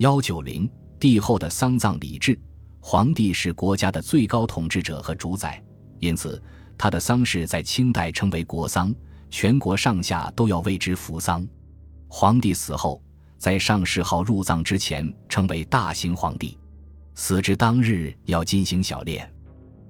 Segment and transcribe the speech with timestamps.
[0.00, 0.66] 幺九零
[0.98, 2.38] 帝后的丧葬礼制，
[2.80, 5.62] 皇帝是国家的最高统治者和主宰，
[5.98, 6.42] 因此
[6.78, 8.94] 他的丧事在清代称为国丧，
[9.28, 11.46] 全国上下都要为之服丧。
[12.08, 13.02] 皇帝死后，
[13.36, 16.56] 在上谥号入葬之前称为大行皇帝，
[17.14, 19.28] 死之当日要进行小殓，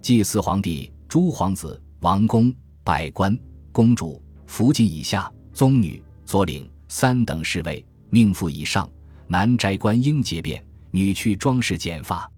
[0.02, 2.52] 祭祀皇帝、诸皇子、王公、
[2.82, 3.38] 百官、
[3.70, 8.90] 公主、福晋以下宗女、左领三等侍卫、命妇以上，
[9.32, 10.60] 男斋官应节便，
[10.90, 12.28] 女去装饰剪发。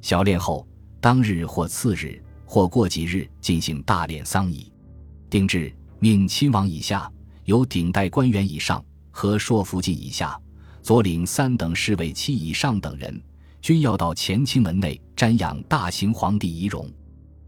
[0.00, 0.66] 小殓后，
[1.00, 4.66] 当日或次日或过几日进行大殓丧仪。
[5.30, 7.08] 定制命亲王以下
[7.44, 8.84] 有顶戴官员以上。
[9.12, 10.36] 和硕福晋以下，
[10.82, 13.22] 左领三等侍卫七以上等人，
[13.60, 16.86] 均要到乾清门内瞻仰大行皇帝遗容；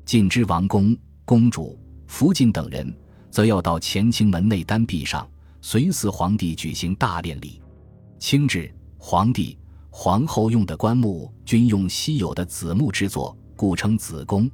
[0.05, 2.95] 晋之王公、公主、福晋等人，
[3.30, 5.27] 则要到乾清门内丹壁上
[5.62, 7.62] 随祀皇帝举行大殓礼。
[8.19, 8.70] 清制，
[9.06, 9.54] 皇帝、
[9.90, 14.50] 皇后用的棺木均用稀有的紫木制作，故称紫宫。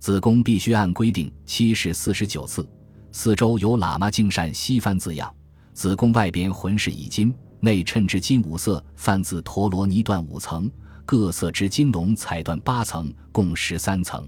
[0.00, 2.66] 紫宫必须按规定七十四十九次，
[3.12, 5.30] 四周有喇嘛敬善西番字样。
[5.74, 10.70] 子宫外边浑是以金，内衬之金五色泛字陀罗尼缎五层，
[11.04, 14.26] 各色之金龙彩缎八层，共十三层。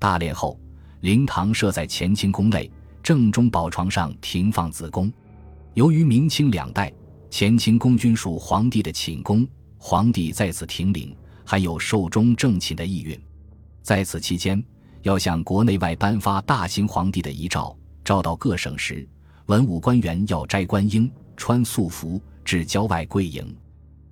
[0.00, 0.58] 大殓后，
[1.02, 2.68] 灵堂设在乾清宫内，
[3.00, 5.08] 正中宝床上停放子宫。
[5.74, 6.92] 由于明清两代
[7.30, 13.20] 乾清宫均属皇帝的寝宫，皇帝在此停灵，还有寿终正寝的意蕴。
[13.82, 14.62] 在此期间，
[15.02, 19.06] 要向国内外颁发大行皇帝的遗诏，诏到各省时。
[19.46, 23.56] 文武官员要摘官缨，穿素服，至郊外跪迎。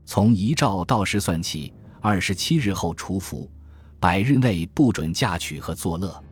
[0.05, 3.51] 从遗诏到时算起，二十七日后除服，
[3.99, 6.23] 百日内不准嫁娶和作乐。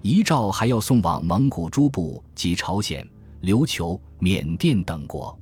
[0.00, 3.06] 遗诏还要送往蒙古诸部及朝鲜、
[3.42, 5.38] 琉球、缅甸等国。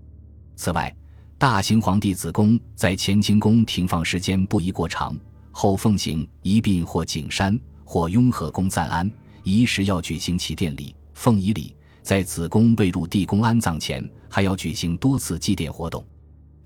[0.56, 0.94] 此外，
[1.36, 5.16] 大行皇帝子宫在乾清宫停放时间不宜过长，
[5.50, 9.11] 后奉行一并或景山或雍和宫暂安，
[9.42, 11.74] 仪时要举行起奠礼、奉仪礼。
[12.02, 16.05] 在子宫未入地宫安葬前，还要举行多次祭奠活动。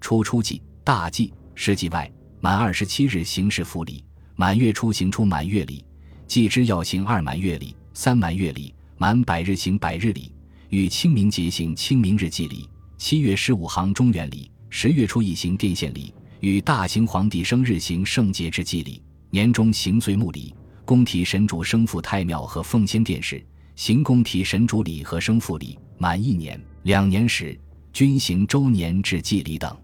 [0.01, 2.11] 除初祭、大祭、十祭外，
[2.41, 4.03] 满二十七日行事复礼；
[4.35, 5.85] 满月初行出满月礼，
[6.27, 10.33] 祭之要行二满月礼、三满月礼；满百日行百日礼，
[10.71, 12.69] 与清明节行清明日祭礼；
[12.99, 19.01] 七月十五行中元礼，十月初一行奠献礼，与大行皇帝生日行圣节之祭礼；
[19.31, 20.53] 年中行岁暮礼，
[20.85, 23.41] 宫体神主生父太庙和奉先殿试。
[23.77, 27.57] 行宫体神主礼和生父礼，满一年、两年时
[27.93, 29.75] 均行周年制祭礼等。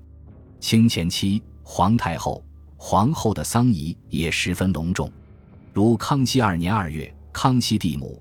[0.58, 2.44] 清前期，皇太后、
[2.76, 5.08] 皇后的丧仪也十分隆重。
[5.72, 8.20] 如康熙二年二月，康熙帝母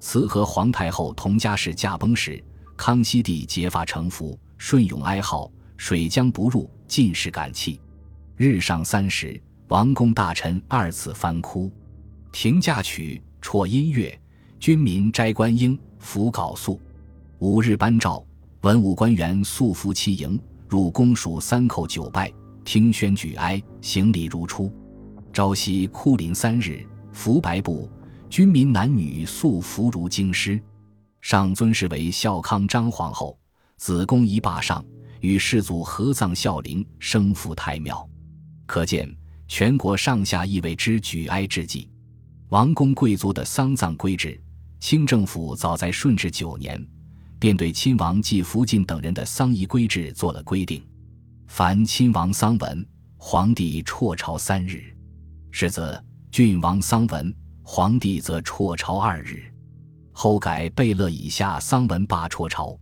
[0.00, 2.44] 慈和皇太后同家室驾崩时，
[2.76, 7.80] 康熙帝结发成服，顺永哀号，水浆不入，尽是感泣。
[8.36, 11.70] 日上三时，王公大臣二次翻哭，
[12.32, 14.18] 停驾曲，辍音乐。
[14.58, 16.80] 军民斋官缨，服缟素。
[17.38, 18.24] 五日颁诏，
[18.62, 22.32] 文武官员素服齐迎，入宫属三叩九拜，
[22.64, 24.72] 听宣举哀，行礼如初。
[25.32, 27.90] 朝夕哭临三日，服白布。
[28.30, 30.60] 军民男女素服如京师。
[31.24, 33.38] 上尊谥为孝康张皇后，
[33.78, 34.84] 子宫仪罢上，
[35.22, 38.06] 与世祖合葬孝陵，生父太庙。
[38.66, 39.10] 可见
[39.48, 41.90] 全国上下亦为之举哀之际。
[42.50, 44.38] 王公贵族的丧葬规制。
[44.80, 46.86] 清政府早在顺治九年，
[47.38, 50.86] 便对亲王及福晋等人的丧仪规制做了规定：
[51.46, 52.86] 凡亲王丧文，
[53.16, 54.94] 皇帝辍朝三日；
[55.50, 55.98] 世则
[56.30, 59.53] 郡王丧文，皇帝则辍朝二日。
[60.14, 62.74] 后改贝勒以下丧文罢辍朝。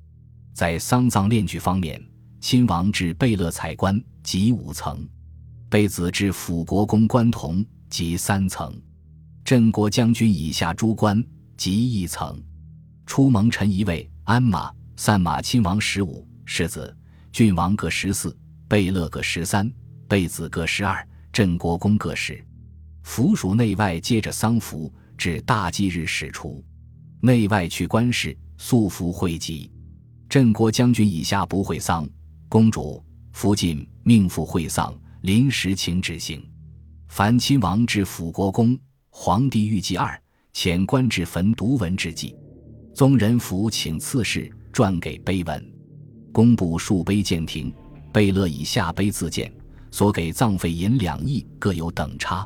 [0.54, 2.00] 在丧葬殓具方面，
[2.40, 5.04] 亲王至贝勒彩棺即五层，
[5.68, 8.72] 贝子至辅国公棺同即三层，
[9.44, 11.20] 镇国将军以下诸官。
[11.54, 12.42] 即一层，
[13.06, 16.96] 出蒙臣一位，鞍马、散马亲王十五，世子、
[17.30, 19.70] 郡王各十四，贝勒各十三，
[20.08, 22.44] 贝子各十二，镇国公各十。
[23.02, 26.64] 府属内外接着丧服，至大祭日始除。
[27.24, 29.70] 内外去官事，素服会集。
[30.28, 32.04] 镇国将军以下不会丧，
[32.48, 36.44] 公主、福晋命妇会丧，临时请旨行。
[37.06, 38.76] 凡亲王至辅国公，
[39.08, 40.20] 皇帝御祭二。
[40.52, 42.34] 遣官至坟读文之际，
[42.92, 45.72] 宗人府请赐事撰给碑文，
[46.32, 47.72] 工部数碑鉴庭，
[48.12, 49.50] 贝勒以下碑自建，
[49.92, 52.44] 所给葬费银两亿，各有等差。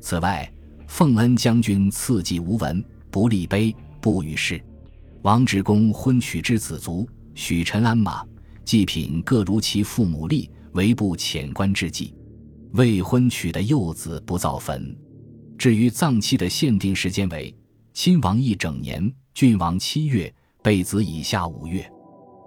[0.00, 0.50] 此外，
[0.88, 4.62] 奉恩将军赐祭无文，不立碑，不与世。
[5.22, 8.24] 王志公婚娶之子族，许陈鞍马，
[8.64, 12.14] 祭品各如其父母立，为不遣官之祭。
[12.72, 14.96] 未婚娶的幼子不造坟。
[15.58, 17.54] 至于葬期的限定时间为
[17.94, 20.32] 亲王一整年，郡王七月，
[20.62, 21.90] 备子以下五月。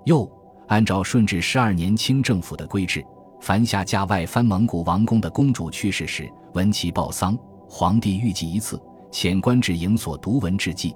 [0.05, 0.31] 又
[0.67, 3.03] 按照顺治十二年清政府的规制，
[3.41, 7.37] 凡下嫁外藩蒙古王公的公主去世时，闻其报丧，
[7.67, 8.79] 皇帝御祭一次，
[9.11, 10.95] 遣官至营所读文致祭，